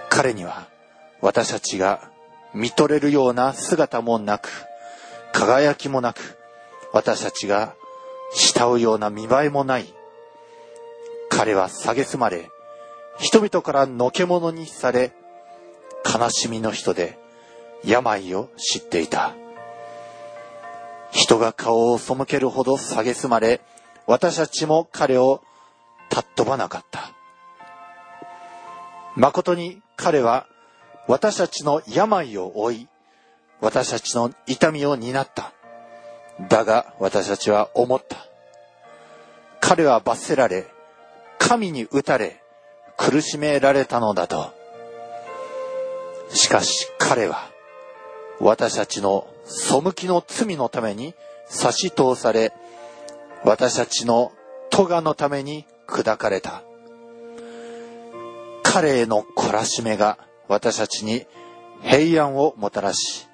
[0.10, 0.68] 彼には
[1.22, 2.10] 私たちが
[2.54, 4.50] 見とれるような姿もなく
[5.34, 6.38] 輝きもなく
[6.94, 7.74] 私たちが
[8.34, 9.94] 慕うような見栄えもない。
[11.30, 12.50] 彼は蔑まれ
[13.18, 15.14] 人々からのけ者にされ、
[16.06, 17.18] 悲しみの人で
[17.84, 19.34] 病を知っていた。
[21.12, 23.62] 人が顔を背けるほど蔑まれ、
[24.06, 25.42] 私たちも彼を
[26.12, 27.12] 尊ばなかった。
[29.16, 30.46] 誠に彼は
[31.08, 32.88] 私たちの病を負い、
[33.62, 35.54] 私たちの痛みを担った。
[36.50, 38.18] だが私たちは思った。
[39.62, 40.68] 彼は罰せられ、
[41.40, 42.42] 神に打たれ、
[42.98, 44.54] 苦しめられたのだと。
[46.30, 47.50] しかし彼は
[48.40, 51.14] 私たちの背きの罪のために
[51.48, 52.52] 差し通され、
[53.44, 54.32] 私たちの
[54.70, 56.64] 咎のために砕かれた。
[58.64, 60.18] 彼への懲らしめが
[60.48, 61.26] 私たちに
[61.82, 63.28] 平安をもたらし、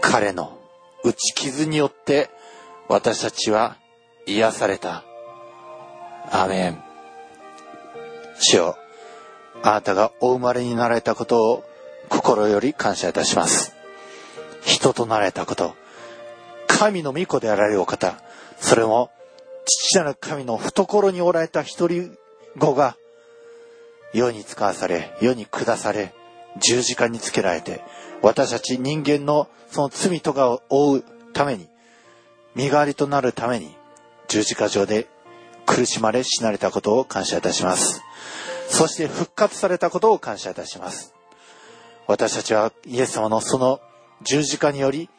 [0.00, 0.58] 彼の
[1.04, 2.30] 打ち傷によって
[2.88, 3.76] 私たちは
[4.26, 5.04] 癒された。
[6.32, 6.89] アメン。
[8.40, 8.78] 主よ、
[9.62, 11.64] あなたがお生まれになられたことを
[12.08, 13.74] 心より感謝いたします。
[14.62, 15.74] 人となられたこと、
[16.66, 18.20] 神の御子であられるお方、
[18.58, 19.10] それも
[19.66, 22.16] 父なる神の懐におられた一人
[22.58, 22.96] 子が
[24.12, 26.14] 世に使わされ、世に下され、
[26.60, 27.82] 十字架につけられて、
[28.22, 31.68] 私たち人間のその罪とかを負うために、
[32.54, 33.76] 身代わりとなるために、
[34.28, 35.06] 十字架上で
[35.66, 38.02] 苦しまれ死なれたことを感謝いたします。
[38.70, 41.12] そして復活されたことを感謝いたします。
[42.06, 43.80] 私たちはイエス様のその
[44.22, 45.10] 十字架により、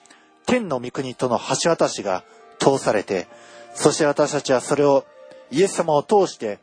[0.47, 2.23] 天の御国との橋渡しが
[2.59, 3.27] 通されて、
[3.75, 5.05] そして私たちはそれを
[5.51, 6.59] イエス様を通して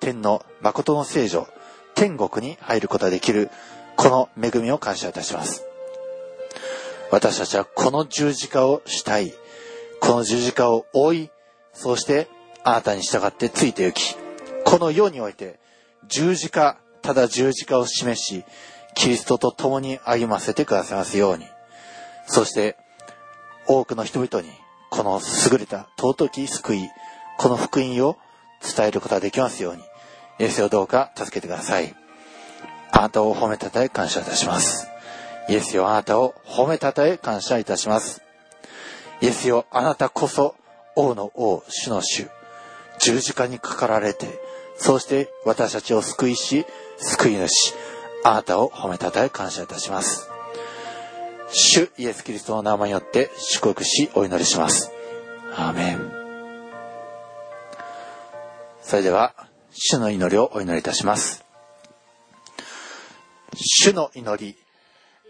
[0.00, 1.46] 天の誠の聖女、
[1.94, 3.48] 天国に入ることができる
[3.96, 5.64] この恵みを感謝いたします。
[7.10, 9.32] 私たちはこの十字架をしたい。
[10.00, 11.30] この十字架を追い、
[11.72, 12.28] そして
[12.64, 14.16] あなたに従ってついて行き、
[14.64, 15.60] この世において
[16.08, 18.44] 十字架、ただ十字架を示し、
[18.94, 21.46] キリストと共に歩ませてくださいますように。
[22.26, 22.76] そして
[23.66, 24.52] 多くの人々に
[24.90, 26.90] この優れた尊き救い、
[27.38, 28.16] この福音を
[28.62, 29.82] 伝えることができますように、
[30.38, 31.94] イエスをどうか助けてください。
[32.92, 34.88] あなたを褒めたたえ感謝いたします。
[35.48, 38.22] イエスよあなたを褒めたたえ感謝いたします。
[39.20, 40.56] イエスよあなたこそ
[40.94, 42.28] 王の王、主の主、
[42.98, 44.40] 十字架にかかられて、
[44.78, 46.66] そうして私たちを救いし、
[46.98, 47.74] 救い主、
[48.24, 50.28] あなたを褒めたたえ感謝いたします。
[51.50, 54.90] 主イエス・キリストの名前によって祝福しお祈りします。
[55.56, 56.10] アーメン。
[58.82, 59.34] それでは、
[59.70, 61.44] 主の祈りをお祈りいたします。
[63.56, 64.56] 主の祈り、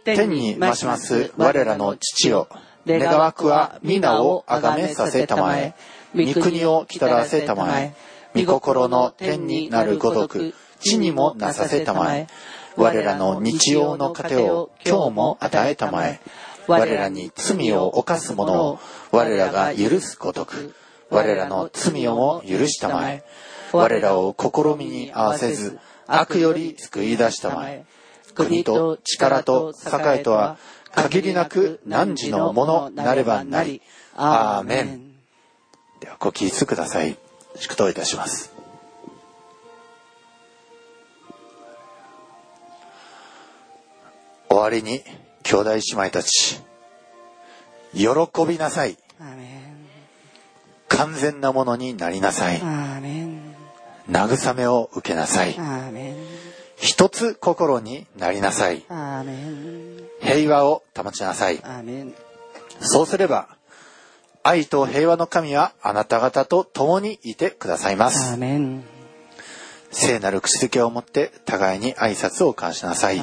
[0.05, 2.49] 天に増します我らの父よ、
[2.87, 5.75] 願わくは皆をあがめさせたまえ、
[6.15, 7.95] 御国を来たらせたまえ、
[8.37, 12.27] 御心の天になるごとく、地にもなさせたまえ、
[12.77, 16.21] 我らの日曜の糧を今日も与えたまえ、
[16.67, 18.79] 我らに罪を犯す者を
[19.13, 20.75] 我らが許すごとく、
[21.11, 23.25] 我らの罪をも許したまえ、
[23.73, 27.85] 我らを試みに合わせず、悪より救い出したまえ、
[28.35, 30.59] 国と力と栄とは
[30.95, 33.81] 限りなく汝のものなればなり。
[34.17, 35.13] アーメン。
[36.01, 37.26] ではご起立ください。
[37.59, 38.53] 祝祷いたします。
[44.49, 45.03] 終わりに
[45.43, 46.61] 兄弟姉妹たち、
[47.93, 48.09] 喜
[48.47, 48.97] びなさい。
[50.89, 52.61] 完全なものになりなさい。
[54.09, 55.57] 慰めを受けなさい。
[56.77, 58.85] 一つ心になりなさい。
[60.21, 61.63] 平和を保ちなさい。
[62.81, 63.56] そうすれば、
[64.47, 68.39] 愛と平和の神はあなた方と共にいてくださいます。
[69.91, 73.21] 聖なる口づけを持って互いに挨拶を交わしなさい。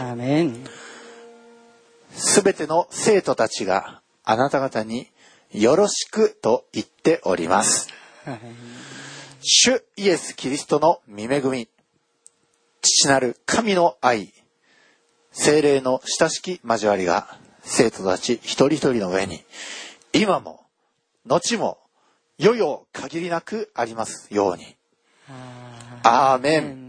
[2.11, 5.07] すべての生徒たちがあなた方に
[5.53, 7.87] よろしくと言っております。
[9.41, 11.69] 主イエス・キリストの御恵み、
[12.81, 14.33] 父なる神の愛、
[15.31, 19.41] 精霊の親しき交わりが生徒たち一人一人の上に、
[20.11, 20.62] 今も、
[21.25, 21.77] 後も、
[22.37, 24.75] よよ限りなくありますように。
[26.03, 26.82] アーメン。